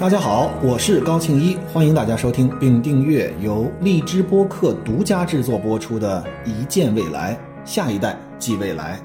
[0.00, 8.98] 大家好，我是高庆一，欢迎大家收听并订阅由荔枝播客独家制作播出的《一见未来，下一代即未来》。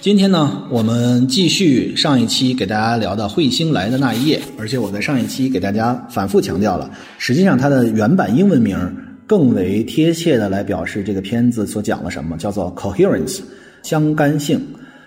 [0.00, 13.40] 今天呢，我们继续上一期给大家聊的彗星来的那一夜，而且我在上一期给大家反复强调了，实际上它的原版英文名更为贴切的来表示这个片子所讲了什么，叫做 coherence，
[13.82, 14.58] 相干性。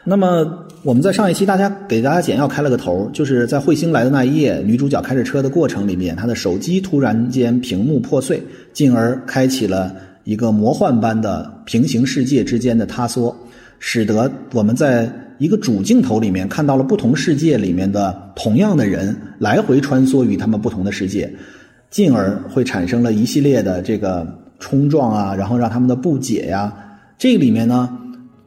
[0.06, 8.44] 那么我们在上一期大家给大家简要开了个头，就是在彗星来的那一夜，女主角开着车的过程里面，她的手机突然间屏幕破碎，
[8.74, 9.96] 进而开启了
[10.26, 13.34] 一个魔幻般的平行世界之间的塌缩，
[13.80, 21.34] 使得我们在一个主镜头里面看到了不同世界里面的同样的人来回穿梭于他们不同的世界，
[21.90, 24.28] 进而会产生了一系列的这个
[24.60, 26.74] 冲撞啊，然后让他们的不解呀，
[27.18, 28.00] 这里面呢。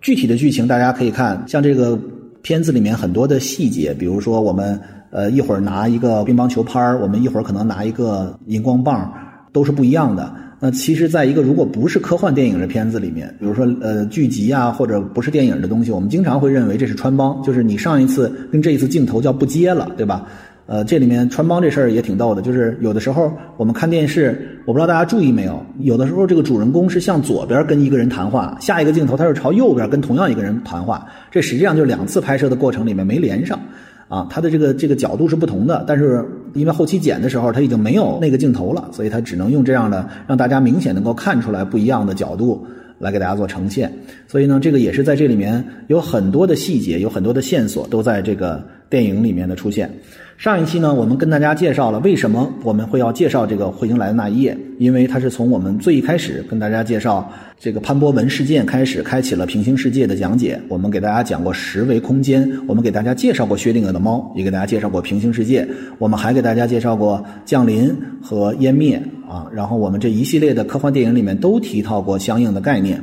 [0.06, 1.98] 具体的剧情大家可以看，像这个
[2.40, 9.12] 片子里面很多的细节，比如说我们呃一会儿拿一个乒乓球拍我们一会儿可能拿一个荧光棒，
[9.52, 10.32] 都是不一样的。
[10.60, 20.24] 那其实，在一个如果不是科幻电影的片子里面，比如说呃剧集啊，或者不是电影的东西，我们经常会认为这是穿帮，就是你上一次跟这一次镜头叫不接了，对吧？
[20.66, 33.60] 呃，这里面穿帮这事儿也挺逗的，就是有的时候我们看电视，我不知道大家注意没有，有的时候这个主人公是向左边跟一个人谈话，下一个镜头他是朝右边跟同样一个人谈话，这实际上就是两次拍摄的过程里面没连上，
[34.08, 42.66] 啊，他的这个这个角度是不同的，但是因为后期剪的时候他已经没有那个镜头了，所以他只能用这样的让大家明显能够看出来不一样的角度
[42.98, 43.92] 来给大家做呈现，
[44.26, 49.88] 所以呢，这个也是在这里面有很多的细节，有很多的线索都在这个电影里面的出现。
[50.36, 60.60] 上一期呢，我们跟大家介绍了为什么我们会要介绍这个彗星来的那一夜，因为它是从我们最一开始跟大家介绍这个潘博文事件开始，开启了平行世界的讲解。
[60.68, 65.66] 我们给大家讲过十维空间，我们给大家介绍过薛定谔的猫，也给大家介绍过平行世界，
[65.98, 69.46] 我们还给大家介绍过降临和湮灭啊。
[69.50, 73.02] 然后我们这一系列的科幻电影里面都提到过相应的概念。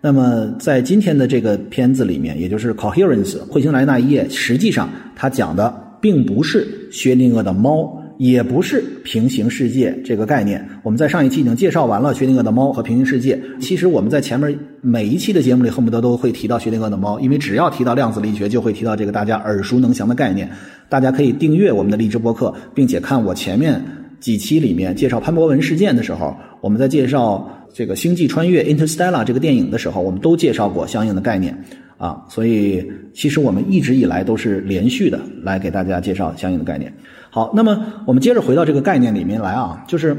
[0.00, 5.91] 那么在今天的这个片子里面，也就是《Coherence》彗星来那一夜，实际上它讲的。
[6.02, 10.62] 并不是薛定谔的猫，也不是平行世界这个概念。
[10.82, 13.40] 我们在上一期已经介绍完了薛定谔的猫和平行世界。
[13.60, 20.50] 其实我们在前面每一期的节目里，恨不得都会提到薛定谔的猫，因为只要提到量子力学，就会提到这个大家耳熟能详的概念。
[20.88, 23.80] 大家可以订阅我们的励志播客，并且看我前面
[24.18, 31.56] 几期里面介绍潘博文事件的时候，我们在介绍这个星际穿越 （Interstellar） 这个电影的时候，我们都介绍过相应的概念。
[32.02, 36.92] 啊，所以其实我们一直以来都是连续的来给大家介绍相应的概念。
[37.30, 40.16] 好，那么我们接着回到这个概念里面来啊，就是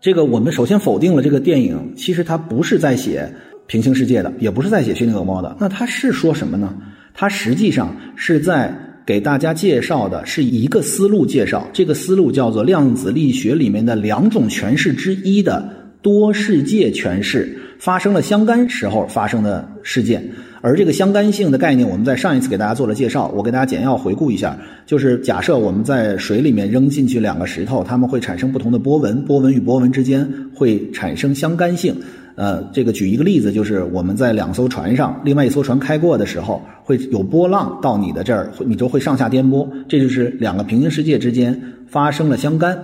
[0.00, 3.28] 这个我们首先否定了这个电影，其实它不是在写
[3.66, 6.72] 平行世界的，也不是在写薛定谔猫的，那它是说什么呢？
[7.12, 8.72] 它实际上是在
[9.04, 15.68] 给大家介绍的是一个思路介绍，这个思路叫做量子力学里面的两种诠释之一的
[16.00, 20.22] 多世界诠释发生了相干时候发生的事件。
[20.60, 24.56] 而这个相干性的概念，我们在上一次给大家做了介绍，我给大家简要回顾一下。
[24.86, 31.92] 就是假设我们在水里面扔进去两个石头，它们会产生不同的波纹，波纹与波纹之间会产生相干性。
[32.36, 42.78] 呃，这个举一个例子，就是我们在两艘船上，另外一艘船开过的时候，会有波浪到你的这儿，你就会上下颠簸，这就是两个平行世界之间发生了相干。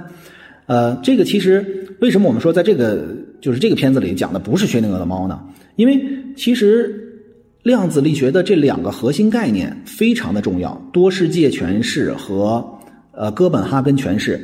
[0.66, 3.06] 呃，这个其实为什么我们说在这个
[3.40, 5.40] 就是这个片子里讲的不是薛定谔的猫呢？
[5.76, 6.00] 因为
[6.36, 7.04] 其实。
[7.64, 12.64] 量子力学的这两个核心概念非常的重要，多世界诠释和
[13.12, 14.40] 呃哥本哈根诠释。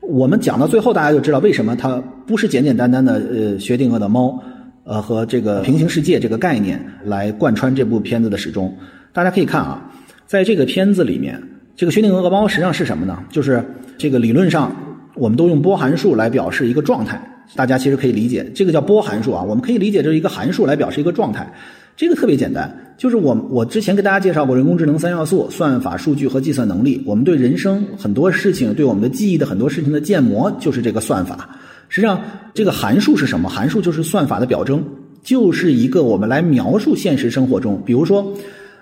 [0.00, 4.40] 我们讲到最后，大家就知道为什么它不是简简单单的呃薛定谔的猫，
[4.84, 8.72] 呃和这个平行世界这个概念来贯穿这部片子的始终。
[9.12, 9.90] 大家可以看啊，
[10.26, 11.42] 在这个片子里面，
[11.74, 13.24] 这个薛定谔的猫实际上是什么呢？
[13.30, 13.64] 就是
[13.96, 14.76] 这个理论上
[15.16, 17.20] 我们都用波函数来表示一个状态，
[17.54, 21.50] 大家其实可以理解，这个叫波函数啊，我们可以理解这是一个函数来表示一个状态。
[21.96, 27.02] 这个特别简单，就是我我之前跟大家介绍过人工智能三要素：算法、数据和计算能力。
[27.04, 31.48] 我们对人生很多事情，对我们的记忆的很多事情的建模，就是这个算法。
[31.88, 32.22] 实际上，
[32.54, 33.48] 这个函数是什么？
[33.48, 34.84] 函数就是算法的表征，
[35.24, 38.32] 就是一个我们来描述现实生活中，比如说，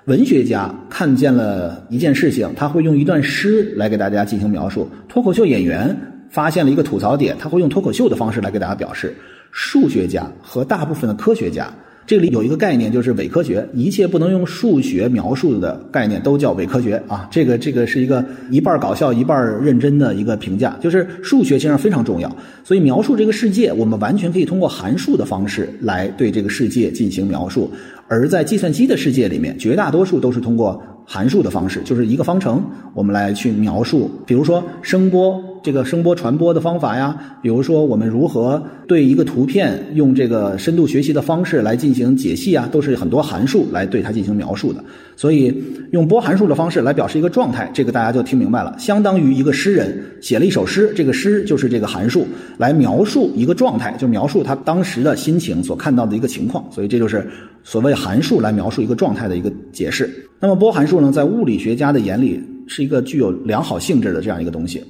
[0.04, 5.96] 文学家看见了一件事情，他会用一段诗来给大家进行描述；脱口秀演员
[6.30, 9.08] 发现了一个吐槽点，他会用脱口秀的方式来给大家表示；
[9.52, 11.72] 数学家和大部分的科学家。
[12.06, 17.26] 这里有一个概念，就是伪科学，一切不能用数学描述的概念都叫伪科学啊。
[17.32, 22.36] 这个这个是一个一半搞笑一半认真的一个评价，就是数学其实非常重要。
[22.62, 27.68] 所以描述这个世界，我们完全可以通过函数的方式来对这个世界进行描述。
[28.06, 32.64] 而在计算机的世界里面，绝大多数都是通过函数的方式，就是一个方程，
[32.94, 35.42] 我们来去描述，比如说声波。
[35.66, 44.84] 这个声波传播的方法呀，比如说我们如何对一个图片用这个深度学习的方式来进行解析啊，都是很多函数来对它进行描述的。
[45.16, 45.52] 所以
[45.90, 48.76] 用波函数的方式来表示一个状态，这个大家就听明白了。
[48.78, 52.24] 相当于一个诗人写了一首诗，这个诗就是这个函数
[52.58, 56.64] 来描述一个状态，就描述他当时的心情所看到的一个情况。
[56.70, 57.28] 所以这就是
[57.64, 60.08] 所谓函数来描述一个状态的一个解释。
[60.38, 64.80] 那么波函数呢，在物理学家的眼里是一个具有良好性质的这样一个东西。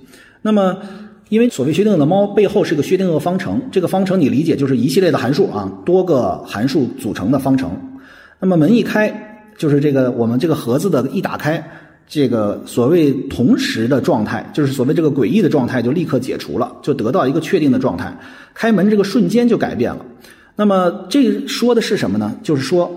[0.47, 0.79] 那么，
[1.29, 7.69] 因为所谓薛定谔的猫背后是个薛定谔方程，这个方程你理解就是一系列的函数啊，多个函数组成的方程。
[8.39, 9.13] 那么门一开，
[9.59, 11.61] 就是这个我们这个盒子的一打开，
[12.07, 18.17] 这个所谓同时的状态，就是所谓这个诡异的状态就立刻解除了，就得到一个确定的状态。
[18.55, 20.07] 开门这个瞬间就改变了。
[20.55, 22.33] 那么这说的是什么呢？
[22.45, 22.89] 就是说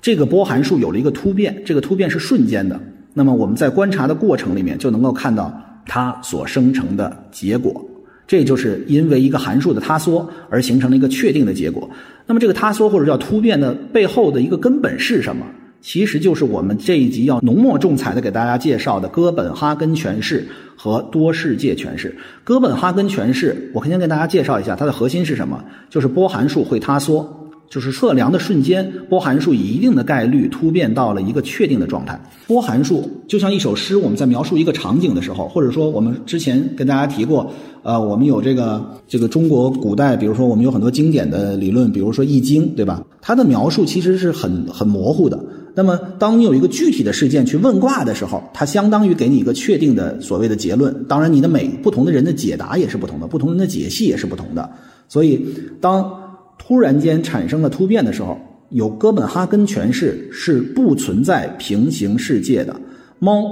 [0.00, 2.80] 这个波函数有了一个突变，这个突变是瞬间的。
[3.12, 5.52] 那么我们在观察的过程里面就能够看到。
[5.86, 7.84] 它所生成的结果，
[8.26, 11.88] 这就是因为一个函数的塌缩而形成了一个确定的结果。
[12.26, 15.46] 那么这个塌缩或者叫突变的背后的一个根本是什么？
[15.80, 20.44] 其实就是我们这一集要浓墨重彩的给大家介绍的哥本哈根诠释
[20.74, 22.12] 和多世界诠释。
[22.42, 27.45] 哥本哈根诠释，我先跟大家介绍一下它的核心是什么，就是波函数会塌缩。
[27.68, 32.20] 就是测量的瞬间，波函数以一定的概率突变到了一个确定的状态。
[32.46, 37.50] 波函数就像一首诗，我们在描述一个场景的时候，或者说我们之前跟大家提过，
[37.82, 43.02] 呃，我们有这个这个中国古代，比如说我们有很多经典的理论，比如说《易经》，对吧？
[43.20, 45.38] 它的描述其实是很很模糊的。
[45.74, 51.04] 那么，当你有一个具体的事件去问卦的时候，它相当于给你一个确定的所谓的结论。
[51.06, 54.70] 当然，你的每不同的人的解答也是不同的，不同人的解析也是不同的。
[55.06, 55.46] 所以，
[55.78, 56.15] 当
[56.58, 58.38] 突然间产生了突变的时候，
[58.70, 62.74] 有哥本哈根诠释是不存在平行世界的。
[63.20, 63.44] 猫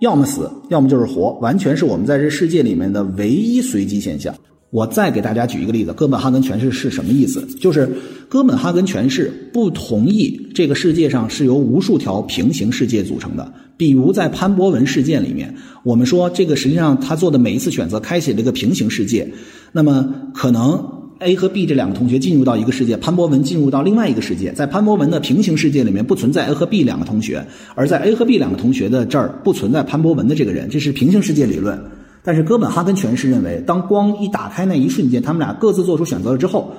[0.00, 4.34] 要么死，要么就是活，完全是我们在这世界里面的唯一随机现象。
[4.70, 7.44] 我再给大家举一个例子，哥本哈根诠释是什么意思？
[7.58, 7.90] 就是
[8.28, 13.52] 哥本哈根诠释不同意这个世界上是由无数条平行世界组成的。
[13.76, 15.52] 比如在潘博文事件里面，
[15.82, 19.28] 我们说这个实际上他做的每一次选择开启了一个平行世界，
[19.72, 20.99] 那么可能。
[21.20, 31.78] A 和 B 这两个同学进入到一个世界，潘博文进入到另外一个世界，在潘博文的平行世界里面不存在 A 和 B 两个同学，而在 A 和 B 两个同学的这儿不存在潘博文的这个人，这是平行世界理论。
[32.22, 36.72] 但是哥本哈根诠释认为，当光一打开那一瞬间，他们俩各自做出选择了之后。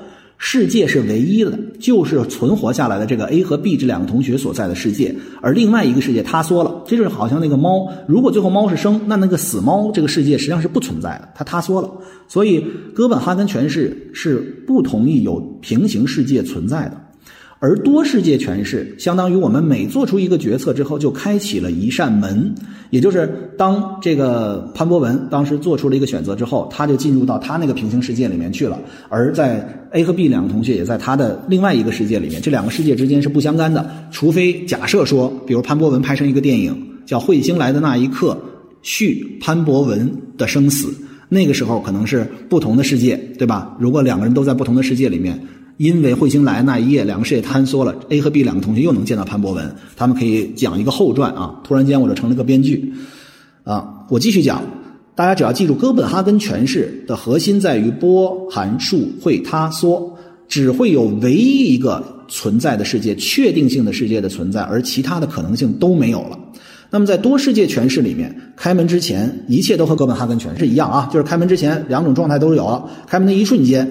[0.44, 6.84] 世界是唯一的，就是存活下来的这个 A 和 B 这两个同学所在的世界，而另外一个世界塌缩了。
[6.88, 11.88] 这就是好像那个猫，如果最后猫是生，那那个死猫这个世界实际上是不存在的，它塌缩了。
[12.28, 12.66] 所以
[12.96, 17.00] 哥本哈根诠释是不同意有平行世界存在的。
[17.64, 22.52] 而多世界诠释相当于我们每做出一个决策之后，就开启了一扇门，
[22.90, 28.80] 也就是当这个潘博文当时做出了一个选择之后，他就进入到他那个平行世界里面去了。
[29.10, 36.76] 而在 A 和 B 两个同学也在他的另外一个世界里面，这两个世界之间是不相干的，除非假设说，比如潘博文拍成一个电影
[37.06, 38.34] 叫《彗星来的那一刻》，
[38.82, 40.92] 续潘博文的生死，
[41.30, 43.78] 那个时候可能是不同的世界，对吧？
[43.80, 45.40] 如果两个人都在不同的世界里面。
[45.82, 51.60] 因为彗星来那一夜，两个世界坍缩了，A 和 B 两个同学又能见到潘博文，他们可以讲一个后传啊。
[51.64, 52.94] 突然间我就成了个编剧，
[53.64, 54.62] 啊，我继续讲，
[55.16, 60.16] 大家只要记住，哥本哈根诠释的核心在于波函数会塌缩，
[60.48, 66.38] 只会有唯一一个存在的世界，确定性的世界的存在，而其他的可能性都没有了。
[66.92, 73.90] 那么在多世界诠释里面，开门之前一切都和哥本哈根诠释一样啊，就是开门之前两种状态都是有了，开门的一瞬间。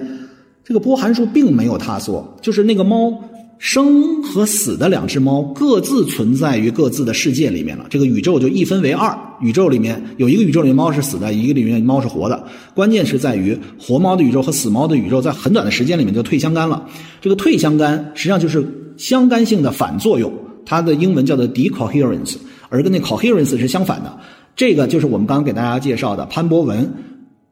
[0.71, 3.13] 这个波函数并没有塌缩，就是那个猫
[3.57, 7.87] 生和死的两只猫各自存在于各自的世界里面了。
[7.89, 12.41] 这个宇宙就一分为二，宇宙里面有一个宇宙里面猫是死的，一个里面猫是活的。
[12.73, 16.87] 关键是在于活猫的宇宙和死猫的宇宙在很短的时间里面就退相干了。
[17.19, 20.31] 这个退相干实际上就是相干性的反作用，
[20.65, 22.37] 它的英文叫做 decoherence，
[22.69, 24.17] 而跟那 coherence 是相反的。
[24.55, 26.89] 这个就是我们刚刚给大家介绍的潘博文。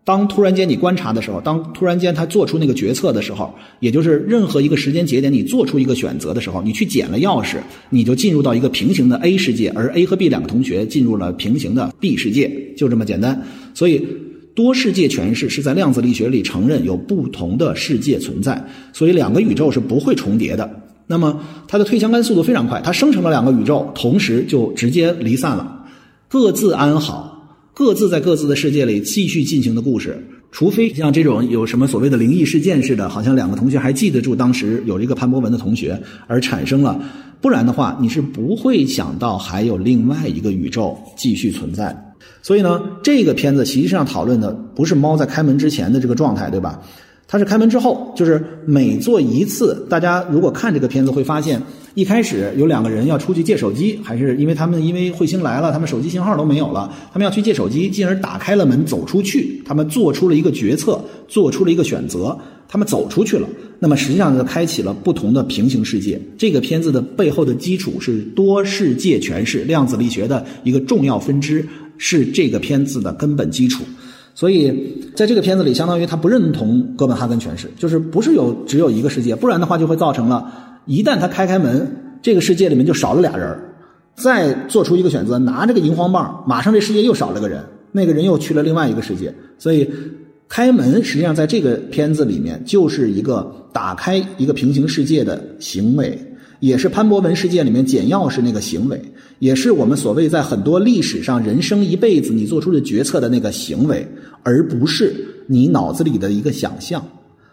[0.06, 7.58] 当突然间你观察的时候，当突然间他做出那个决策的时候，也就是任何一个时间节点你做出一个选择的时候，你去捡了钥匙，
[7.92, 13.40] 你就进入到一个平行的 A 世界，而 A 和 B 两个同学进入了平行的 B 世界，就这么简单。
[13.76, 14.04] 所以
[14.56, 20.68] 多世界诠释是在量子力学里承认有不同的世界存在，所以两个宇宙是不会重叠的。
[21.06, 25.86] 那么它的退相干速度非常快，它生成了两个宇宙，同时就直接离散了，
[26.28, 27.29] 各自安好，
[27.74, 30.18] 各自在各自的世界里继续进行的故事。
[30.52, 37.00] 除非像这种有什么所谓的灵异事件似的，好像两个同学还记得住当时有一个潘博文的同学而产生了，
[37.40, 41.96] 不然的话你是不会想到还有另外一个宇宙继续存在。
[42.42, 46.82] 所以呢，这个片子实际上讨论的不是猫在开门之前的这个状态，对吧？
[47.28, 51.62] 它是开门之后，就是每做一次，大家如果看这个片子会发现，
[51.96, 63.48] 一开始有两个人要出去借手机，还是因为他们因为彗星来了，他们手机信号都没有了，他们要去借手机，进而打开了门走出去，他们做出了一个决策，做出了一个选择，他们走出去了。
[63.80, 66.20] 那么实际上就开启了不同的平行世界。
[66.38, 71.66] 这个片子的背后的基础是多世界诠释，量子力学的一个重要分支，
[71.98, 73.84] 是这个片子的根本基础。
[74.36, 74.74] 所以，
[75.16, 80.50] 在这个片子里，相当于他不认同哥本哈根诠释，就是不是有只有一个世界，不然的话就会造成了，
[80.90, 81.88] 一旦他开开门，
[82.20, 83.56] 这个世界里面就少了俩人
[84.16, 89.32] 再做出一个选择，拿这个荧光棒，马上这世界又少了个人，那个人又去了另外一个世界。
[89.60, 89.88] 所以，
[90.48, 96.18] 开门实际上在这个片子里面就是一个打开一个平行世界的行为。
[96.60, 99.00] 也是潘博文世界里面捡钥匙那个行为，
[99.38, 104.06] 也是我们所谓在很多历史上人生一辈子你做出的决策的那个行为，
[104.44, 105.16] 而不是
[105.48, 107.02] 你脑子里的一个想象。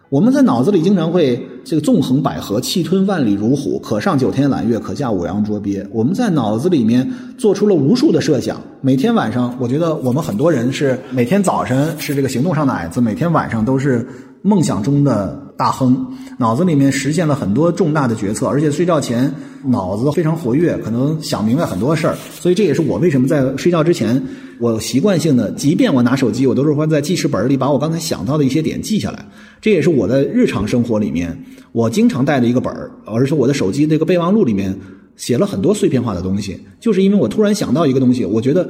[0.08, 5.84] 我们在脑子里经常会这个纵横捭阖，气吞万里如虎，可上九天揽月，可下五洋捉鳖。
[5.92, 8.56] 我们在脑子里面做出了无数的设想。
[8.80, 14.06] 每天晚上，我觉得我们很多人是每天早晨是这个行动上的矮子，每天晚上都是
[14.42, 15.45] 梦想中的。
[15.56, 16.06] 大亨
[16.38, 19.32] 脑子里面实现了很多重大的决策，而且睡觉前
[19.64, 22.14] 脑子非常活跃，可能想明白很多事儿。
[22.38, 24.22] 所以这也是我为什么在睡觉之前，
[24.58, 29.24] 我习惯性的，即便我拿手机，我都是会在记事本里把我刚才想到的一些点记下来。
[29.60, 31.36] 这也是我的日常生活里面
[31.72, 34.78] 我经常带的一个本儿，而且我的手机那个备忘录里面
[35.16, 38.68] 写了很多碎片化的东西，就是因为我突然想到一个东西，我觉得。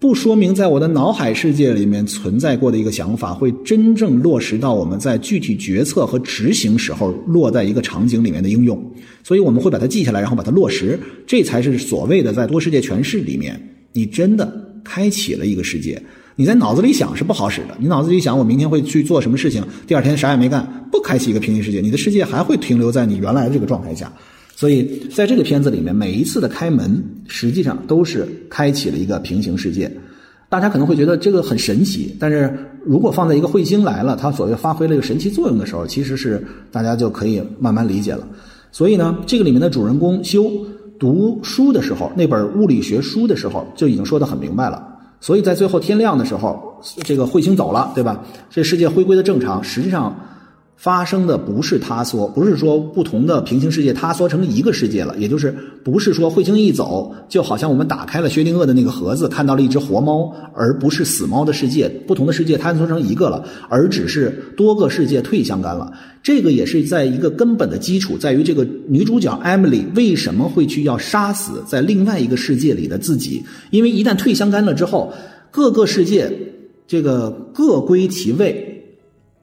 [0.00, 8.80] 不说明在我的脑海世界里面存在过的一个想法，会真正落实到我们在具体决策和执行时候落在一个场景里面的应用。
[9.24, 13.60] 所以我们会把它记下来，然后把它落实，这才是所谓的在多世界诠释里面，
[13.92, 16.00] 你真的开启了一个世界。
[16.36, 24.12] 你在脑子里想是不好使的，你脑子里想我明天会去做什么事情，第二天啥也没干，不开启一个平行世界，你的世界还会停留在你原来的这个状态下。
[24.58, 24.82] 所以，
[25.14, 29.88] 在这个片子里面，每一次的开门，实际上都是开启了一个平行世界。
[30.48, 32.52] 大家可能会觉得这个很神奇，但是
[32.84, 38.26] 如果放在一个彗星来了，它所谓发挥了一个神奇作用的时候，其实是大家就可以慢慢理解了。
[38.72, 40.50] 所以呢，这个里面的主人公修
[40.98, 44.84] 读书的时候，那本物理学书的时候，就已经说得很明白了。
[45.20, 48.24] 所以在最后天亮的时候，这个彗星走了，对吧？
[48.50, 50.12] 这世界回归的正常，实际上。
[50.78, 65.92] 发生的不是塌缩，不是说不同的平行世界塌缩成一个世界了，也就是不是说彗星一走，就好像我们打开了薛定谔的那个盒子，看到了一只活猫，而不是死猫的世界，不同的世界坍缩成一个了，而只是多个世界退相干了。
[66.22, 73.42] 这个也是在一个根本的基础，在于这个女主角 Emily 为什么会去要杀死在另外一个世界里的自己？
[73.70, 75.12] 因为一旦退相干了之后，
[75.50, 76.30] 各个世界
[76.86, 78.67] 这个各归其位。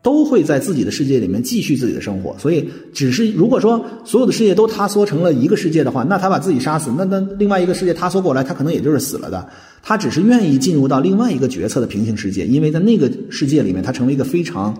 [0.06, 9.50] 都会在自己的世界里面继续自己的生活，所以只是如果说所有的世界都塌缩成了一个世界的话，那他把自己杀死，那那另外一个世界塌缩过来，他可能也就是死了的。
[9.82, 14.72] 他只是愿意进入到另外一个决策的平行世界，因为在那个世界里面，他成为一个非常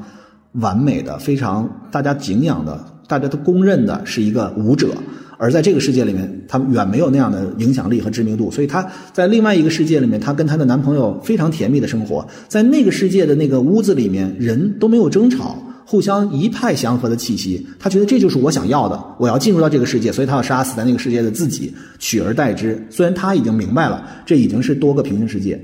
[0.52, 4.90] 完美的、非常大家敬仰的、大家都公认的是一个舞者。
[5.38, 17.66] 而在这个世界里面，她远没有那样的影响力和知名度，所以她在另外一个世界里面，她跟她的男朋友非常甜蜜的生活，在那个世界的那个屋子里面，人都没有争吵，互相一派祥和的气息。
[17.78, 22.82] 她觉得这就是我想要的，我要进入到这个世界，所以她要杀死在那个世界的自己，取而代之。
[22.90, 25.60] 虽然她已经明白了，这已经是多个平行世界，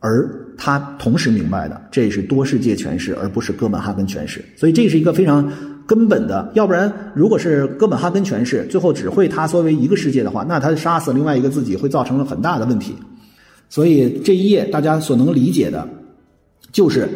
[0.00, 4.44] 而他同时明白的，这是多世界诠释，而不是哥本哈根诠释。
[4.56, 5.50] 所以这是一个非常。
[5.84, 12.94] 根本的，要不然，如果是哥本哈根诠释，最后只会他缩为一个世界的话，那他杀死另外一个自己，会造成了很大的问题。
[13.68, 15.86] 所以这一页大家所能理解的，
[16.70, 17.08] 就是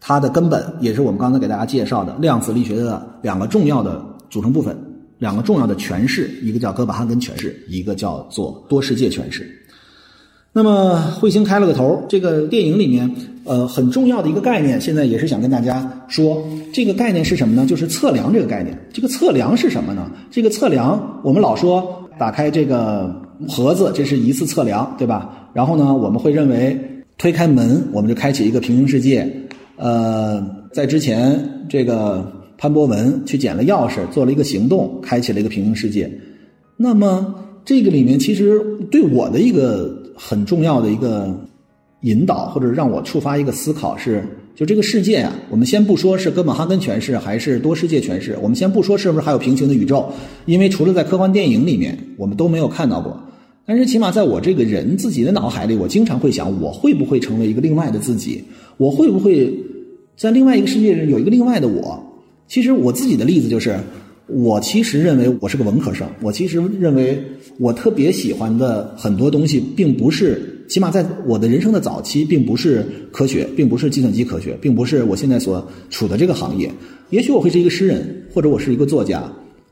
[0.00, 4.76] 它的根本，也是我们刚才给大家介绍的量子力学的两个重要的组成部分，
[5.18, 9.46] 两个重要的诠释，一个叫哥本哈根诠释，一个叫做多世界诠释。
[10.58, 13.08] 那么彗星开了个头，这个电影里面，
[13.44, 17.64] 呃，很重要的一个概念，现在也是想跟大家说，这个概念是什么呢？
[17.64, 18.76] 就是测量这个概念。
[18.92, 20.10] 这个测量是什么呢？
[20.32, 23.14] 这个测量，我们老说打开这个
[23.48, 25.48] 盒子，这是一次测量，对吧？
[25.54, 26.76] 然后呢，我们会认为
[27.18, 29.32] 推开门，我们就开启一个平行世界。
[29.76, 31.38] 呃，在之前
[31.68, 36.10] 这个潘博文去捡了钥匙，做了一个行动，开启了一个平行世界。
[36.76, 37.32] 那么
[37.64, 38.60] 这个里面其实
[38.90, 41.32] 对我的一个很重要的一个
[42.00, 44.24] 引导，或者让我触发一个思考是：
[44.56, 50.12] 就这个世界啊，我们先不说是哥本哈根诠释还是多世界诠释，我们先不说是不是还有平行的宇宙，
[50.44, 53.16] 因为除了在科幻电影里面，我们都没有看到过。
[53.64, 58.42] 但是起码在我这个人自己的脑海里，我经常会想，我会不会成为一个另外的自己？
[58.76, 59.54] 我会不会
[60.16, 62.02] 在另外一个世界上有一个另外的我？
[62.46, 63.78] 其实我自己的例子就是，
[64.26, 67.22] 我其实认为我是个文科生，我其实认为
[67.58, 76.70] 我特别喜欢的很多东西，并不是起码在我的人生的早期，并不是科学，并不是计算机科学，并不是我现在所处的这个行业。
[77.10, 79.22] 也许我会是一个诗人，或者我是一个作家，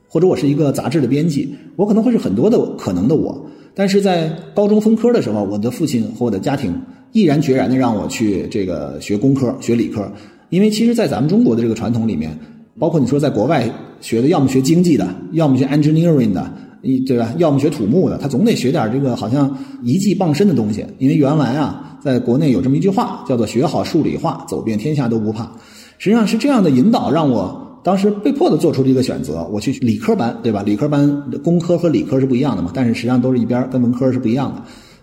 [0.09, 3.47] 或者我是一个杂志的编辑，我可能会是很多的可能的我。
[3.75, 6.75] 但是在高中分科的时候，我的父亲和我的家庭
[7.13, 10.11] 毅然决然的让我去这个学工科、学理科，
[10.49, 12.37] 因为其实，在咱们中国的这个传统里面，
[12.79, 16.51] 包括你说在国外学的，要么学经济的，要么学 engineering 的，
[16.83, 17.33] 一对吧？
[17.39, 20.85] 要么学土木的，他总得学点这个好像一技傍身的东西。
[20.99, 25.51] 因为原来啊，在国内有这么一句话，叫做“学好数理化，走遍天下都不怕”。
[25.99, 27.63] 实际上是这样的引导，让我。
[27.83, 30.61] 当时被迫的做出了一个选择，我去理科班，对吧？
[30.65, 31.09] 理科班
[31.45, 34.63] 工科和理科是不一样的嘛，但是实际上都是一边，跟文科是不一样的。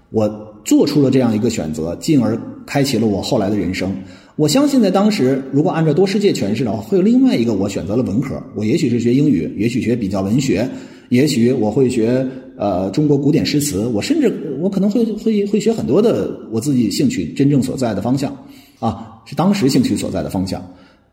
[0.10, 0.30] 我
[0.66, 3.90] 做出了这样一个选择，进而开启了我后来的人生。
[4.36, 8.36] 我相信在当时，如果按照多世界诠释的话，会有另外一个我选择了文科。
[8.54, 10.70] 我也许是学英语，也许学比较文学，
[11.14, 12.26] 也许我会学
[12.58, 18.36] 呃中国古典诗词，我甚至我可能会会会学很多的我自己兴趣真正所在的方向
[18.80, 20.62] 啊，是当时兴趣所在的方向，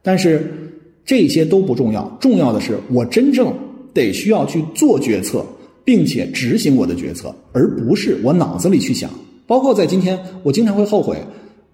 [0.02, 0.66] 但是。
[1.02, 3.52] 这些都不重要，重要的是我真正
[3.92, 5.44] 得需要去做决策，
[5.84, 9.10] 并且执行我的决策，而不是我脑子里去想。
[9.44, 11.16] 包括在今天，我经常会后悔。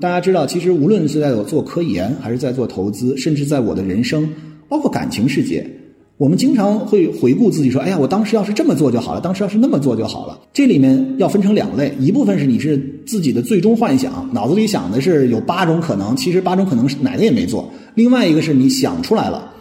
[0.00, 4.26] 大家知道，其实无论是在我做科研，还是在做投资，甚至在我的人生，
[4.68, 5.68] 包括感情世界。
[6.18, 19.52] 我们经常会回顾自己说：“哎呀，我当时要是这么做就好了，当时要是那么做就好了。”这里面要分成两类，一部分是你是自己的最终幻想，脑子里想的是有八种可能，其实八种可能是哪个也没做；另外一个是你想出来了。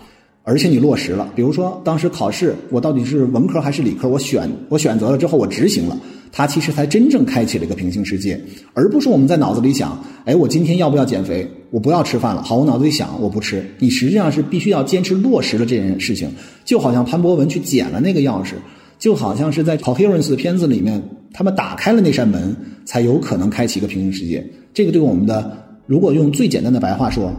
[0.44, 4.08] 而且你落实了，比如说当时考试，我到底是文科还是理科？
[4.08, 5.98] 我选我选择了之后，我执行了，
[6.38, 8.38] 它其实才真正开启了一个平行世界，
[8.74, 11.50] 而不是我们在脑子里想，哎，我今天要不要减肥？
[11.72, 12.44] 我不要吃饭了。
[12.44, 13.66] 好，我脑子里想，我不吃。
[13.80, 16.30] 你实际上是必须要坚持落实了这件事情，
[16.66, 18.56] 就好像潘博文去捡了那个钥匙，
[19.00, 24.46] 就好像是在《Coherence》的片子里面，他们打开了那扇门，才有可能开启一个平行世界。
[24.74, 27.34] 这个对我们的，如果用最简单的白话说，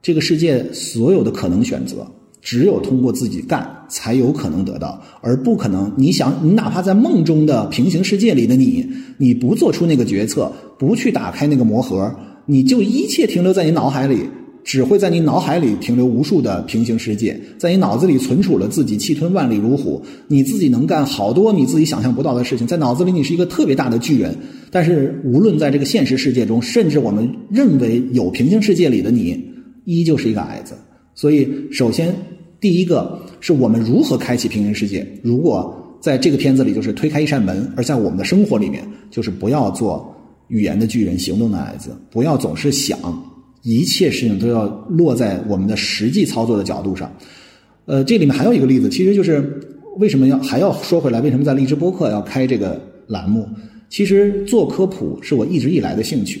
[0.00, 2.10] 这个世界所有的可能选择。
[2.42, 5.92] 只有通过自己干，才有可能得到，而不可能。
[5.96, 8.86] 你想，你哪怕在梦中的平行世界里的你，
[9.18, 12.10] 你不做出那个决策，不去打开那个魔盒，
[12.46, 14.20] 你就一切停留在你脑海里，
[14.64, 24.34] 只会在你脑海里停留无数的平行世界，在你脑子里存储了自己气吞万里如虎，你自己能干好多你自己想象不到的事情，在脑子里你是一个特别大的巨人，
[24.70, 29.38] 但是无论在这个现实世界中，甚至我们认为有平行世界里的你，
[29.84, 30.72] 依旧是一个矮子。
[31.20, 32.16] 所以，首先，
[32.60, 35.06] 第一个是我们如何开启平行世界。
[35.22, 40.16] 如果在这个片子里，就是推开一扇门；而在我们的生活里面，就是不要做
[40.48, 42.98] 语言的巨人、行动的矮子，不要总是想
[43.60, 47.12] 一切事情都要落在我们的实际操作的角度上。
[47.84, 49.60] 呃，这里面还有一个例子，其实就是
[49.98, 53.46] 为什么要还要说回来，为什么在荔枝播客要开这个栏目？
[53.90, 56.40] 其实做科普是我一直以来的兴趣。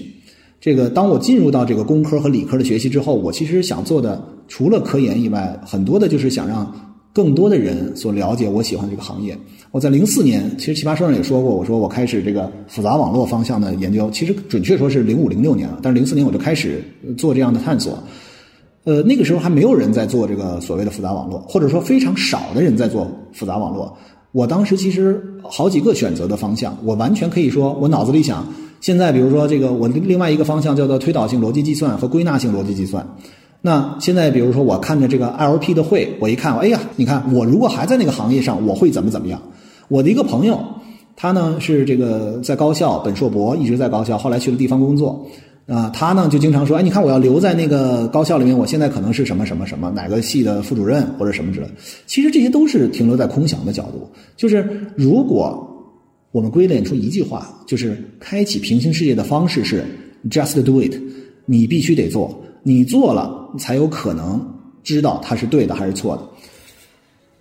[0.58, 6.70] 这个，当我进入到这个工科和理科的学习之后，我其实想做的，除了科研以外，很多的就是想让
[7.12, 9.38] 更多的人所了解我喜欢这个行业。
[9.70, 16.82] 我在零四年，其实奇葩说上也说过，我说我开始这个复杂网络方向的研究，其实准确说是零五零六年了，但是零四年我就开始
[17.16, 17.96] 做这样的探索。
[18.82, 23.96] 呃，那个时候还没有人在做这个所谓的复杂网络，或者说非常少的人在做复杂网络。
[24.32, 28.44] 我当时其实好几个选择的方向，我完全可以说，我脑子里想。
[28.80, 33.06] 现在，比如说这个，我另外一个方向叫做推导性逻辑计算和归纳性逻辑计算。
[33.62, 39.40] 那现在，比如说我看着这个 LP 的会，我一看，哎呀，你看我如果还在那个行业上，我会怎么怎么样？
[39.88, 40.58] 我的一个朋友，
[41.14, 45.26] 他呢是这个在高校本硕博，一直在高校，后来去了地方工作。
[45.66, 51.66] 啊，他呢就经常说，哎，你看我要留在那个高校里面，我现在可能是什么什么什么哪个系的副主任或者什么之类。
[52.06, 55.66] 其实这些都是停留在空想的角度，就是如果。
[56.32, 59.84] 我们归类出一句话，就是开启平行世界的方式是
[60.30, 60.94] just do it，
[61.44, 64.40] 你必须得做，你做了才有可能
[64.82, 66.22] 知道它是对的还是错的。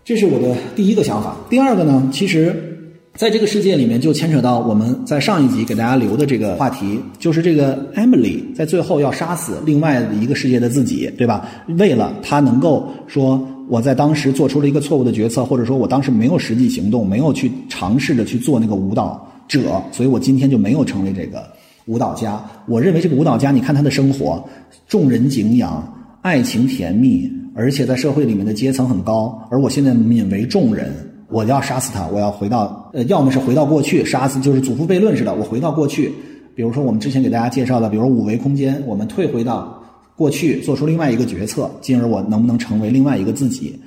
[0.04, 1.36] 这是我的第一个想法。
[1.50, 2.66] 第二个呢，其实
[3.14, 11.48] 在这个世界里面，就牵扯到我们在上一集给大家留的这个话题，就是这个 Emily 在最后要杀死另外一个世界的自己，对吧？
[11.78, 21.46] 为了他能够说我在当时做出了一个错误的决策，或者说我当时没有实际行动，没有去尝试着去做那个舞蹈者，所以我今天就没有成为这个
[21.90, 22.40] 舞蹈家。
[22.68, 24.48] 我认为这个舞蹈家，你看他的生活，
[24.88, 25.84] 众人敬仰，
[26.22, 30.94] 爱情甜蜜，而且在社会里面的阶层很高，而我现在泯为众人。
[31.32, 36.12] 我要杀死他，我要回到呃，要么是回到过去杀死，就是祖父悖论似的，我回到过去。
[36.56, 39.80] 比如说我们之前给大家介绍的，比如五维空间，我们退回到
[40.16, 43.80] 过去，做出另外一个决策，进而我能不能成为另外一个自己？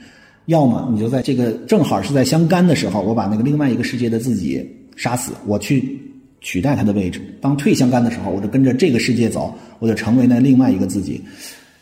[0.46, 6.00] 要么你就在这个正好是在相干的时候，我把那个另外一个世界的自己杀死，我去
[6.42, 7.20] 取代他的位置。
[7.40, 11.20] 当退相干的时候，我就跟着这个世界走，我就成为那另外一个自己。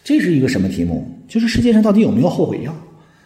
[0.04, 1.06] 这是一个什么题目？
[1.26, 2.74] 就是世界上到底有没有后悔药？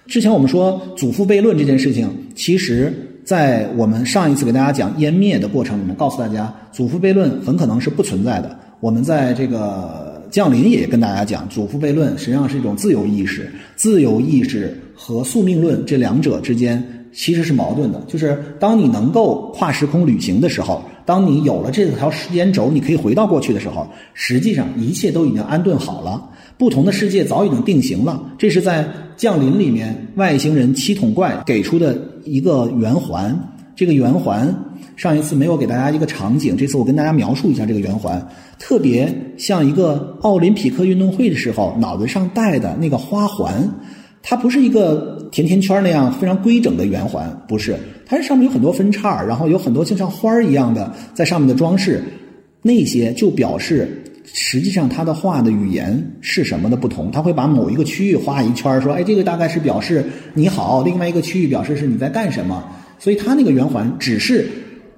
[0.07, 2.93] 之前我们说祖父悖论这件事情，其实，
[3.25, 8.59] 在我们上一次给大家讲湮灭的过程里面，告诉大家祖父悖论很可能是不存在的。
[8.81, 16.83] 我们在这个降临也跟大家讲，祖父悖论实际上是一种自由意识，自由意识和宿命论这两者之间
[17.15, 18.03] 其实是矛盾的。
[18.07, 26.31] 就是当你能够跨时空旅行的时候，当你有了这条时间轴，你可以回到过去的时候，实际上一切都已经安顿好了。
[26.57, 33.37] 不同的世界早已经定型了，这是在降临里面外星人七筒怪给出的一个圆环。
[33.77, 34.55] 这个圆环
[34.95, 38.25] 上一次没有给大家一个场景，这次我跟大家描述一下这个圆环，
[38.57, 43.69] 特别像一个奥林匹克运动会的时候脑袋上戴的那个花环，
[44.27, 52.03] 它不是一个甜甜圈那样非常规整的圆环，不是，它是上面有很多分叉，然后有很多就像花儿一样的在上面的装饰，
[52.63, 54.01] 那些就表示。
[54.37, 57.11] 实际上，他的画的语言是什么的不同？
[57.11, 62.65] 他会把某一个区域画一圈，说：“哎，这个大概是表示你好。”另外一个区域表示是你在干什么。
[62.99, 64.49] 所以，他那个圆环只是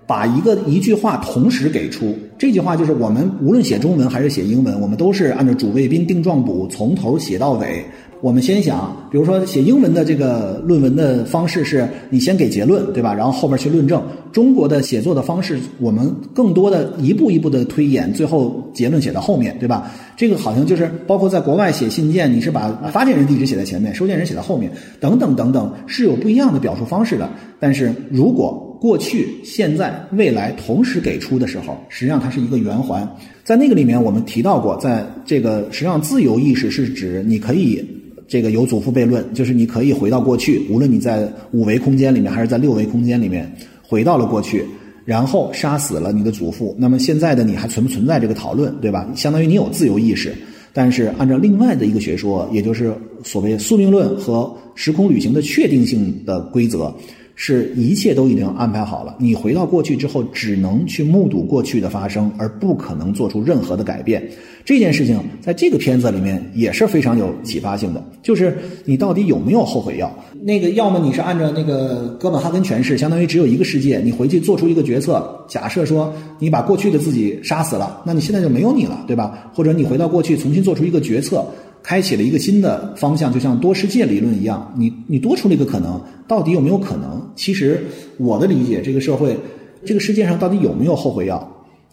[0.07, 2.17] 把一个一句话同时给出。
[2.39, 7.85] 这句话就是我们无论写中文还是写英文，我们都是按照主谓宾定状补，从头写到尾。
[8.23, 13.13] 我们先想，比如说写英文的这个论文的方式是，你先给结论，对吧？
[13.13, 14.03] 然后后边去论证。
[14.33, 19.91] 中国的写作的方式，我们更多的一步一步的推演，最后结论写到后面，对吧？
[20.17, 27.29] 这个好像就是包括在国外写信件，你是把发件人地址写在前面，收件人写在后面，等等等等，是有不一样的表述方式的。
[27.61, 33.09] 但是如果过去、现在、未来同时给出的时候，实际上它是一个圆环。
[33.45, 37.85] 在那个里面，我们提到过，在这个实际上自由意识是指你可以。
[38.29, 43.49] 这个有祖父悖论，就是你可以回到过去，无论你在五维空间里面还是在六维空间里面，
[43.83, 44.65] 回到了过去，
[45.05, 46.75] 然后杀死了你的祖父。
[46.77, 49.09] 那么现在的你还存不存在这个讨论，对吧？
[49.15, 50.35] 相当于你有自由意识，
[50.73, 56.93] 但是按照另外的一个学说，也就是所谓宿命论和时空旅行的确定性的规则。
[57.39, 64.27] 是一切都已经安排好了，你回到过去之后，只能去目睹过去的发生，而不可能做出任何的改变。
[64.65, 70.11] 这件事情在这个片子里面也是非常有启发性的，就是你到底有没有后悔药？
[70.43, 79.51] 那个要么你是按照那个哥本哈根诠释，相当于只有一个世界，你回去做出一个决策，假设说你把过去的自己杀死了，那你现在就没有你了，对吧？
[79.55, 81.45] 或者你回到过去重新做出一个决策。
[81.87, 87.23] 开启了一个新的方向，就像多世界理论一样，你你多出了一个可能，到底有没有可能？
[87.37, 87.81] 其实
[88.19, 89.39] 我的理解，这个社会，
[89.85, 91.49] 这个世界上到底有没有后悔药？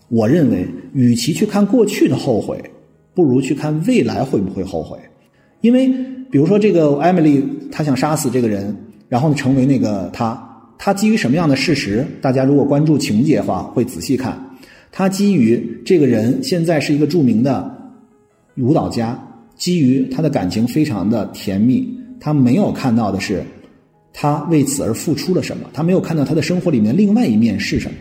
[0.09, 2.59] 我认为，与其去看过去的后悔，
[3.13, 4.97] 不如去看未来会不会后悔。
[5.61, 5.87] 因为，
[6.31, 8.75] 比如说这个艾米丽，她想杀死这个人，
[9.07, 10.35] 然后成为那个他，
[10.75, 12.03] 他基于什么样的事实？
[12.19, 14.43] 大家如果关注情节的话，会仔细看。
[14.91, 17.71] 他基于这个人现在是一个著名的
[18.57, 19.23] 舞蹈家。
[19.55, 21.87] 基于他的感情非常的甜蜜，
[22.19, 23.43] 他没有看到的是，
[24.11, 25.69] 他为此而付出了什么？
[25.73, 27.95] 他没有看到他的生活里面另外一面是什么？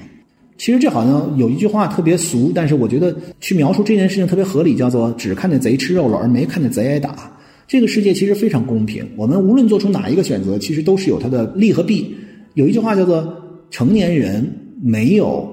[0.58, 7.32] 其实这好像有一句话特别俗，但是我觉得去描述这件事情特别合理，叫做“只看见贼吃肉了，而没看见贼挨打”。
[7.66, 12.14] 这个世界其实非常公平，我们无论做出哪一个选择，其实都是有它的利和弊。
[12.54, 13.34] 有一句话叫做
[13.70, 14.46] “成年人
[14.80, 15.48] 没有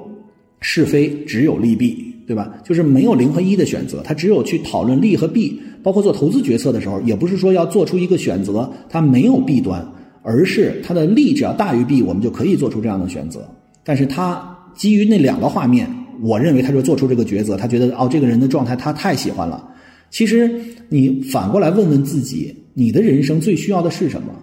[0.59, 2.53] 是非，只有利弊”，对吧？
[2.63, 5.59] 就是没有零和一的选择，他只有去讨论利和弊。
[5.83, 9.85] 包括做投资决策的时候，也不是说要做出一个选择，它没有弊端，
[10.23, 13.47] 而是它的利只要大于弊，我们就可以做出这样的选择。
[13.83, 15.89] 但是他基于那两个画面，
[16.21, 17.57] 我认为他就做出这个抉择。
[17.57, 19.67] 他觉得哦，这个人的状态他太喜欢了。
[20.11, 20.49] 其实
[20.89, 24.33] 你反过来问问自己，你的人生最需要的是什么？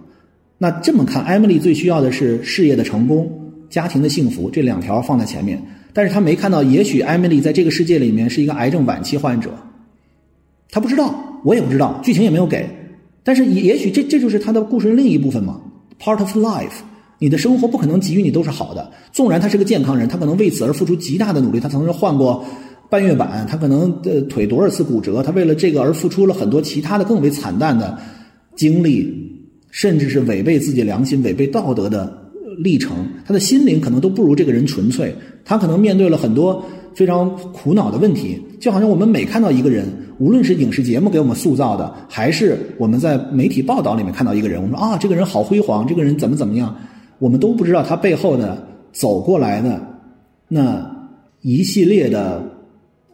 [0.57, 3.29] 那这么看，艾米丽最需要的是事业的成功、
[3.69, 5.61] 家庭的幸福这两条放在前面。
[5.93, 9.51] 但是他没看到，也许艾米丽在这个世界里面是一个癌症晚期患者，
[10.71, 11.23] 他不知道。
[11.43, 12.67] 我也不知道，剧情也没有给，
[13.23, 15.61] 但是也也许这这就是他的故事的另一部分嘛
[16.01, 16.81] ，part of life。
[17.19, 18.91] 你的生活不可能给予你都是好的。
[19.11, 22.43] 纵然他是个健康人，他可能为此而付出极大的努力，他曾经换过
[22.89, 27.97] 半月板，他可能的腿多少次骨折，他为了这个而付出了很多其他的更为惨淡的
[28.55, 29.07] 经历，
[29.71, 33.07] 甚至是违背自己良心、违背道德的历程。
[33.25, 38.41] 他的心灵可能都不如这个人纯粹，他可能面对了很多非常苦恼的问题。
[38.59, 39.85] 就好像我们每看到一个人，
[40.19, 46.75] 无论是影视节目给我们塑造的，还是我们在媒体报道里面看到一个人，我们说啊，这个人好辉煌，这个人怎么怎么样。
[47.19, 49.81] 我们都不知道他背后的走过来的
[50.47, 50.89] 那
[51.41, 52.43] 一系列的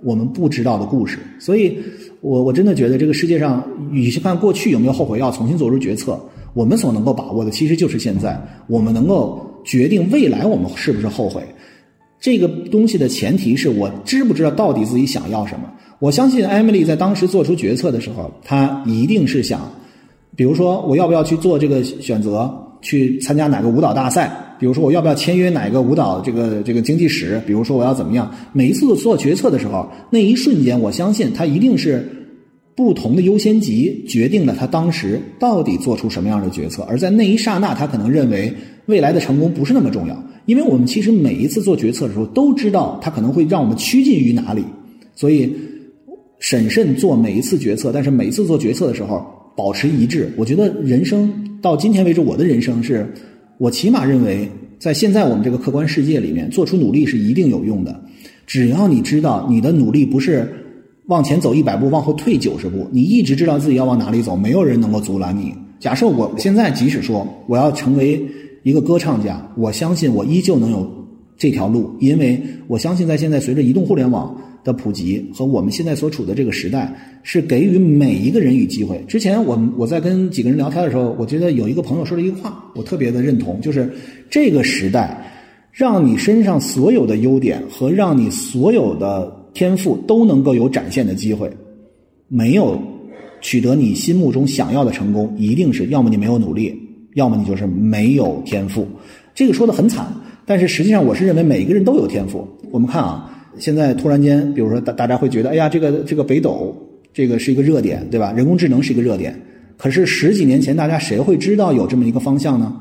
[0.02, 1.78] 我们不知道的故事，所以
[2.22, 6.20] 我我真的觉得这个世界上，与其看过去有没有后悔要，重新做出决策，
[6.54, 11.42] 我们所能够把握的其实就是现在，我们能够决定未来我们是不是后悔。
[12.24, 15.70] 这个东西的前提是我知不知道到底自己想要什么。
[16.00, 19.70] 我相信艾米丽在当时做出决策的时候，她一定是想，
[20.38, 22.50] 比如说我要不要去做这个选择。
[22.84, 24.30] 去参加哪个舞蹈大赛？
[24.60, 27.42] 比如说，我要不要签约哪个舞蹈这个这个经济史？
[27.48, 28.30] 比如说，我要怎么样？
[28.52, 32.06] 每一次做决策的时候，那一瞬间，我相信他一定是
[32.76, 36.84] 不同的优先级决定了他当时到底做出什么样的决策。
[36.90, 38.54] 而在那一刹那，他可能认为
[38.88, 44.64] 未来的成功不是那么重要，因为我们其实每一次做决策的时候都知道它可能会让我们趋近于哪里，
[45.16, 45.54] 所以
[46.40, 47.92] 审慎做每一次决策。
[47.94, 49.26] 但是每一次做决策的时候，
[49.56, 50.32] 保持一致。
[50.38, 51.32] 我觉得人生。
[51.62, 53.10] 到今天为止，我的人生是，
[53.58, 54.46] 我起码认为，
[54.80, 58.04] 在现在我们这个客观世界里面，做出努力是一定有用的。
[58.46, 60.54] 只要你知道你的努力不是
[61.06, 65.54] 往前走一百步，往后退九十步，你一直知道自己要往哪里走，没有人能够阻拦你。
[65.80, 68.22] 假设我现在即使说我要成为
[68.64, 70.90] 一个歌唱家，我相信我依旧能有
[71.38, 74.36] 这条路，因为我相信在现在随着移动互联网。
[74.64, 76.90] 的普及和我们现在所处的这个时代，
[77.22, 79.04] 是给予每一个人与机会。
[79.10, 83.94] 之前我我在跟几个人聊天的时候，我觉得有一个朋友说了一句话，我特别的认同，就是
[84.30, 85.22] 这个时代，
[85.70, 91.52] 让你身上所有的优点和让你所有的天赋都能够有展现的机会。
[92.30, 92.82] 没有
[93.42, 96.74] 取得你心目中想要的成功，一定是要么你没有努力，
[97.16, 98.88] 要么你就是没有天赋。
[99.34, 100.08] 这个说的很惨，
[100.46, 102.48] 但是实际上我是认为每一个人都有天赋。
[102.72, 103.30] 我们看啊。
[103.60, 106.76] 现在突然间，比如说大大家会觉得，哎呀，这个这个北斗，
[107.14, 108.34] 这个是一个热点，对吧？
[108.36, 109.40] 人工智能是一个热点。
[109.78, 112.76] 可是十几年前，大家谁会知道有这么一个方向呢？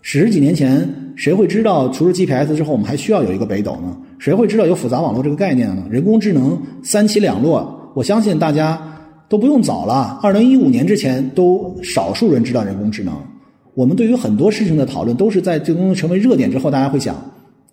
[0.00, 3.94] 十几年前，谁会知道除了 GPS 之后，我们还需要有一个北斗呢？
[4.18, 5.84] 谁会知道有复杂网络这个概念呢？
[5.90, 8.82] 人工智能三起两落，我相信大家
[9.28, 10.18] 都不用早了。
[10.22, 13.14] 二零一五年之前，都少数人知道人工智能。
[13.74, 17.16] 我们对于很多事情的讨论，都是在这东西成为热点之后，大家会想，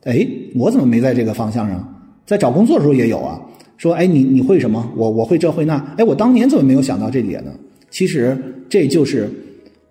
[0.03, 1.97] 哎，我怎么没在这个方向上？
[2.25, 3.39] 在找工作的时候也有啊，
[3.77, 4.91] 说哎你你会什么？
[4.95, 7.51] 我我会这会那，哎我当年怎么没有想到这点呢？
[7.89, 8.37] 其实
[8.69, 9.29] 这就是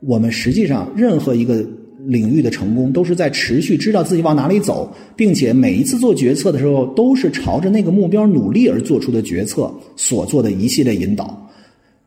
[0.01, 1.63] 我们实际上任何一个
[2.07, 11.47] 领域的成功，都是在持续知道自己往哪里走，并且每一次做决策的时候，都是朝着那个目标努力而做出的决策所做的一系列引导，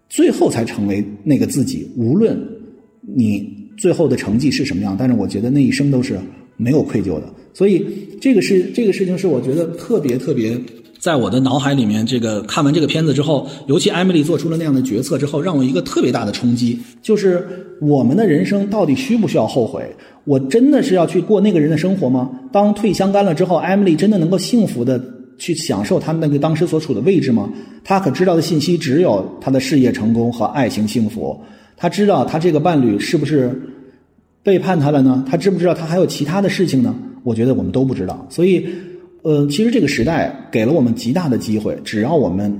[0.09, 1.87] 最后才成为那个自己。
[1.95, 2.35] 无论
[3.01, 6.17] 你最后的成绩是什么样，但是我觉得那一生都是
[6.57, 7.23] 没有愧疚的。
[7.53, 7.85] 所以，
[8.19, 10.57] 这个是这个事情是我觉得特别特别，
[10.99, 17.47] 在我的脑海里面，这个看完这个片子之后，尤其艾米丽做出了那样的决策之后，让我一个特别大的冲击，就是
[17.81, 19.83] 我们的人生到底需不需要后悔？
[20.25, 22.31] 我真的是要去过那个人的生活吗？
[22.51, 25.03] 当退香干了之后，艾米丽真的能够幸福的
[25.37, 27.51] 去享受他那个当时所处的位置吗？
[27.83, 31.37] 他可知道的信息只有他的事业成功和爱情幸福，
[31.75, 33.51] 他知道他这个伴侣是不是
[34.41, 35.23] 背叛他了呢？
[35.29, 36.95] 他知不知道他还有其他的事情呢？
[37.23, 38.67] 我觉得我们都不知道，所以，
[39.21, 42.53] 呃，其实这个时代给了我们极大的机会，只要我们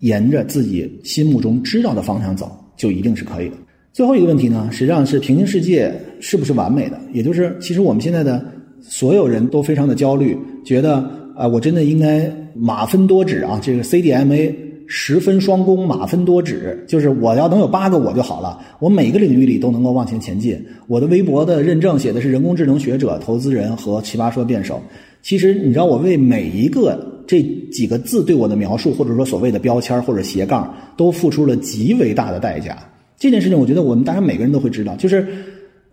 [0.00, 3.56] 沿着自己心目中知道的方向走，就一定是可以的。
[3.92, 5.90] 最后一个问题呢，实际上是平行世界
[6.20, 7.00] 是不是完美的？
[7.12, 8.44] 也就是，其实我们现在的
[8.82, 14.63] 所有人都非常的焦虑，觉得啊，我真的应该马分多指啊，这个 CDMA。
[14.86, 18.60] 十分双攻，马分多指，就是我要能有八个我就好了。
[18.78, 20.62] 我每个领域里都能够往前前进。
[20.86, 24.80] 我的微博的认证写的是人工智能学者、投资人和奇葩说辩手。
[25.22, 27.42] 其实你知道，我为每一个这
[27.72, 32.76] 几个字对我的描述，或者说所谓的标签或者斜杠，都付出了极为大的代价。
[33.16, 35.26] 这件事情，我觉得我们当然每个人都会知道，就是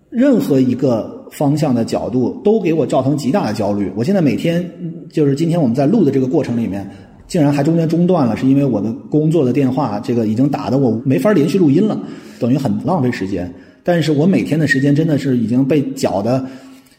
[0.10, 3.90] 任何一个方向的角度都给我造成极大的焦虑。
[3.96, 4.70] 我现在每天
[5.10, 6.86] 就是今天我们在录的这个过程里面。
[7.32, 11.98] 竟然还中间中断了，是因为我的工作的电话，这个已经打的我没法连续录音了，
[12.42, 13.50] 等于很浪费时间。
[13.86, 16.46] 但是我每天的时间真的是已经被搅的，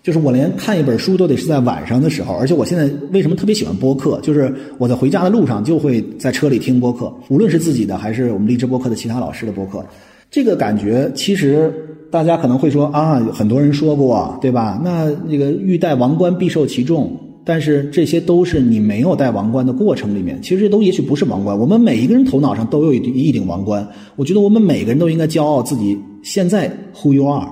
[0.03, 2.35] 就是我连看一本书都得是在晚上的时候。
[2.35, 4.19] 而且我现在为什么特别喜欢播客？
[4.23, 9.85] 就是我在回家的路上就会在车里听播客，无论是自己的还是我们励志播客的其他老师的播客。
[10.31, 11.71] 这个感觉其实
[12.11, 14.81] 大家可能会说啊，很多人说过，对吧？
[14.83, 17.15] 那那个欲戴王冠，必受其重。
[17.45, 21.59] 但是这些都是你没有戴王冠的过程里面，其实这都也许不是王冠。
[21.59, 23.87] 我们每一个人头脑上都有一一顶王冠。
[24.17, 27.49] 我觉得我们每个人都应该骄傲自己现在 who you are，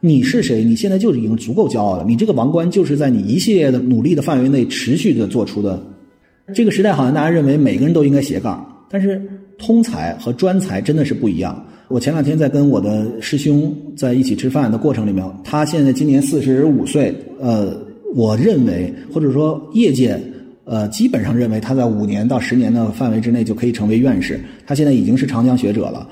[0.00, 0.64] 你是谁？
[0.64, 2.04] 你现在就已经足够骄傲了。
[2.06, 5.82] 你这个王冠就是在你一系列的努力的范围内持续的做出的。
[6.54, 9.20] 这个时代好像大家认为每个人都应该斜杠，但是
[9.58, 11.62] 通才和专才真的是不一样。
[11.88, 17.76] 我前两天在跟我的师兄在一起吃饭的过程里面，他现在今年四十五岁，呃，
[18.16, 20.18] 我认为或者说业界，
[20.64, 26.08] 呃，基本上认为他在五年到十年的范围之内就可以成为院士，他现在已经是长江学者了。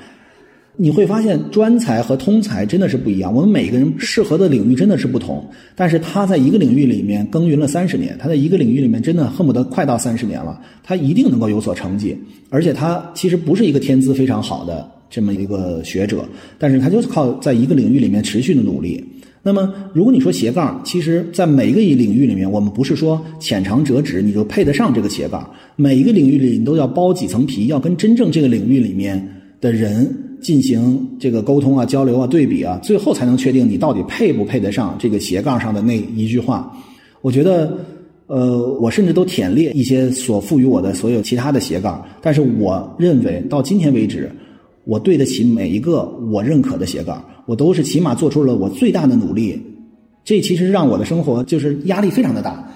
[0.76, 5.48] 你会发现专才和通才真的是不一样，我们每个人适合的领域真的是不同。
[5.74, 12.14] 但是他在一个领域里面耕耘了三十年，他在一个领域里面真的恨不得快到三十年了，他一定能够有所成绩。
[12.50, 14.86] 而且他其实不是一个天资非常好的。
[15.10, 16.24] 这么一个学者，
[16.58, 19.04] 但是他就是靠在一个领域里面持续的努力。
[19.46, 25.46] 那么，如果你说斜杠，其实，在每一个领域里面，我们不是说浅尝辄止你就配得上这个斜杠。
[25.76, 29.22] 每一个领域里，你都要剥几层皮，要跟真正这个领域里面
[29.60, 36.74] 的人进行这个沟通啊、交流啊、对比啊，最后才能确定你到底配不配得上这个斜杠上的那一句话。
[37.20, 37.76] 我觉得，
[38.28, 44.30] 呃，我甚至都舔裂一些所赋予我的所有其他的斜杠，但是我认为到今天为止。
[44.84, 49.60] 我对得起每一个我认可的斜杠，我都是起码做出了我最大的努力。
[50.24, 52.66] 这其实让我的生活就是压力非常的大，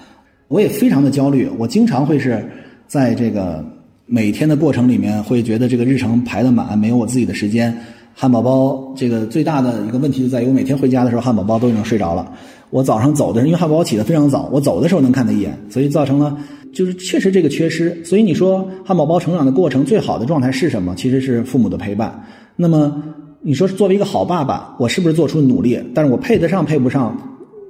[0.47, 1.49] 我也非常的焦虑。
[1.57, 2.43] 我经常会是
[2.87, 3.63] 在这个
[4.05, 7.75] 每天的过程里面，会觉得这个日程排得满，没有我自己的时间。
[8.13, 12.31] 汉堡包这个最大的一个问题就在于，我每天回家的时候，汉堡包都已经睡着了。
[12.69, 16.37] 我早上走的时候，因为汉堡包起得非常早，我走的时候能看他一眼，所以造成了。
[16.71, 20.93] 就是确实这个缺失，所以你说汉堡包成长的过程最好的状态是什么？
[20.95, 22.23] 其实是父母的陪伴。
[22.55, 23.01] 那么
[23.41, 25.79] 你说作为一个好爸爸，我是不是做出努力？
[25.93, 27.17] 但是我配得上配不上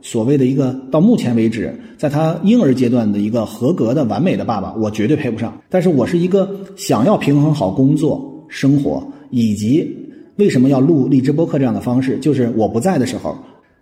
[0.01, 5.57] 所谓的一个到目前为止，在他婴儿阶段的一个合格的完美的爸爸，我绝对配不上。
[5.69, 9.87] 但是我是一个想要平衡好工作、生活，以及
[10.37, 13.37] 为什么要录荔枝播客这样的方式，就是我不在的时候，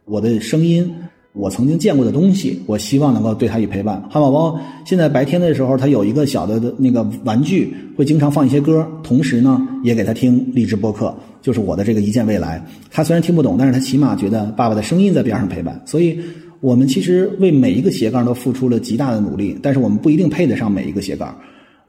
[0.06, 0.94] 我的声音。
[1.38, 4.02] 我曾经见过的东西，我希望能够对他以陪伴。
[4.10, 12.64] 汉堡包现在白天的时候，他有一个小的那个玩具，会经常放一些歌，同时呢也给他听励志播客，就是我的这个一见未来。
[12.90, 15.80] 他虽然听不懂，但是他起码觉得爸爸的声音在边上陪伴。
[15.86, 16.20] 所以，
[16.60, 21.38] 我们其实为每一个斜杠都付出了极大的努力，但是我们不一定配得上每一个斜杠。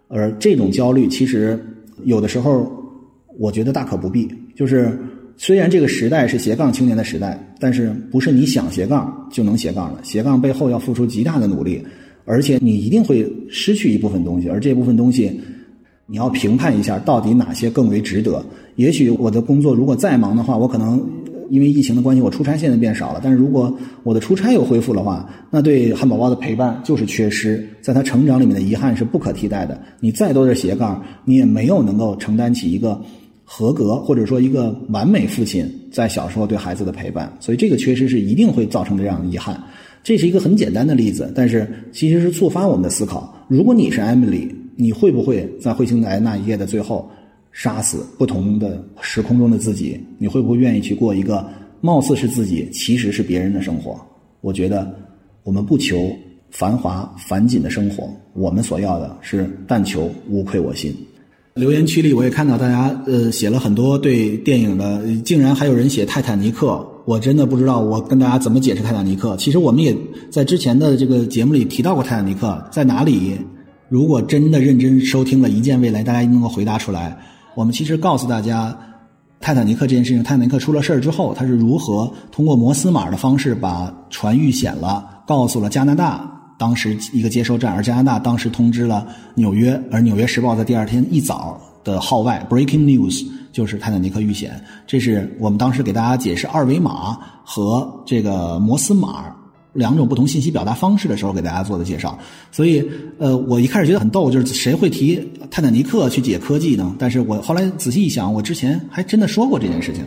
[0.08, 1.58] 而这种焦虑，其实
[2.04, 2.70] 有的时候
[3.38, 4.98] 我觉得大可不必，就是。
[5.40, 10.02] 虽然这个时代是斜杠青年的时代，但是不是你想斜杠就能斜杠的。
[10.02, 11.80] 斜杠背后要付出极大的努力，
[12.24, 15.40] 而且你一定会失去一部分东西，而这部分东西，
[16.06, 18.44] 你要评判一下到底哪些更为值得。
[18.74, 21.08] 也许我的工作如果再忙的话，我可能
[21.50, 23.20] 因为疫情的关系，我出差现在变少了。
[23.22, 23.72] 但是如果
[24.02, 29.80] 我的出差又恢复的话，那对汉堡包的陪伴就是缺失，在他成长里面的遗憾是不可替代的。
[30.00, 33.00] 你再多的斜杠，你也没有能够承担起一个。
[33.50, 39.58] 合格或者说一个完美父亲在小时候对孩子的陪伴，所以这个缺失是一定会造成这样的遗憾。
[40.04, 43.34] 这是一个很简单的例子，但是其实是触发我们的思考。
[43.48, 47.10] 如果你是 Emily，你会不会在彗星来那一夜的最后
[47.50, 49.98] 杀死不同的时空中的自己？
[50.18, 51.48] 你会不会愿意去过一个
[51.80, 53.98] 貌似是自己，其实是别人的生活？
[54.42, 54.94] 我觉得
[55.42, 56.14] 我们不求
[56.50, 60.94] 繁华繁锦的生活，我们所要的是但求无愧我心。
[61.58, 66.68] 留言区里我也看到大家呃写了很多对电影的，竟然还有人写《泰坦尼克》，
[67.04, 69.34] 我真的不知道我跟大家怎么解释《泰坦尼克》。
[69.36, 69.94] 其实我们也
[70.30, 73.36] 在之前的这个节目里提到过《泰坦尼克》在哪里。
[73.88, 77.16] 如果真的认真收听了一见未来，大家能够回答出来。
[77.54, 78.70] 我们其实告诉大家，
[79.40, 86.37] 《泰坦尼克》这件事情，《泰坦尼克》出了事儿之后，他是如何通过摩斯码的方式把船遇险了，告诉了加拿大。
[86.58, 94.60] 当时一个接收站，而加拿大当时通知了纽约，而《纽约时报》在第二天一早的号外 （breaking news） 就是泰坦尼克遇险。
[94.84, 99.26] 这是我们当时给大家解释二维码和这个摩斯码
[99.72, 102.18] 两种不同信息表达方式的时候给大家做的介绍。
[102.50, 102.84] 所以，
[103.18, 105.16] 呃，我一开始觉得很逗，就是谁会提
[105.52, 106.92] 泰坦尼克去解科技呢？
[106.98, 110.04] 但是我后来仔细一想，我之前还真的说过这件事情。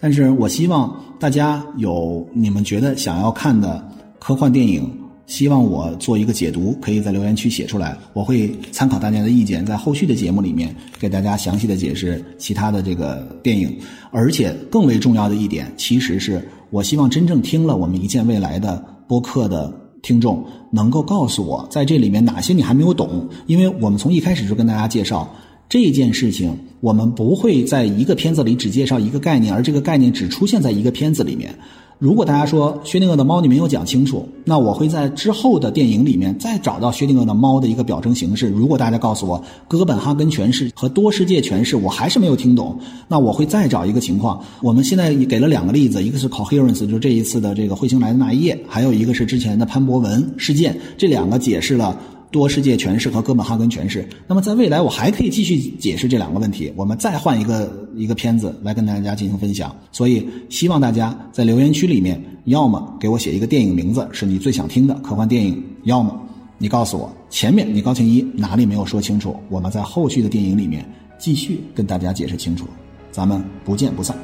[0.00, 3.86] 但是我希望大家有你们觉得想要看的
[4.18, 4.90] 科幻电影。
[5.30, 13.78] 希望我做一个解读，可以在留言区写出来，我会参考大家的意见，在后续的节目里面给大家详细的解释其他的这个电影。
[14.10, 19.72] 而且更为重要的一点，其实是我希望真正听了我们一见未来的播客的
[20.02, 25.32] 听众，能够告诉我在这里面哪些你还没有懂，因为我们从一开始就跟大家介绍，
[25.68, 31.54] 这件事情，我们不会在一个片子里只介绍一个概念，而这个概念只出现在一个片子里面。
[32.00, 38.48] 如果大家说薛定谔的猫你没有讲清楚，那我会在之后的电影里面再找到薛定谔的猫的一个表征形式。
[38.48, 42.74] 如果大家告诉我哥本哈根诠释和多世界诠释我还是没有听懂，
[43.06, 44.42] 那我会再找一个情况。
[44.62, 51.94] 我们现在给了两个例子，一个是 coherence，就是这一次的这个彗星来的那一夜，还有一个是之前的潘博文事件，这两个解释了。
[52.30, 59.74] 多世界诠释和哥本哈根诠释，那么在未来我还可以继续解释这两个问题，我们再换一个一个片子来跟大家进行分享。
[59.90, 66.18] 所以希望大家在留言区里面，要么给我写一个电影名字是你最想听的科幻电影，要么
[66.58, 72.66] 你告诉我前面你高清一哪里没有说清楚，我们在后续的电影里面继续跟大家解释清楚。
[73.10, 74.16] 咱们不见不散，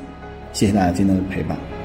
[0.53, 1.76] 谢谢大家今天的陪伴。